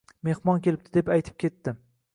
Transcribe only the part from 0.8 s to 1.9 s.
deb aytib ketdi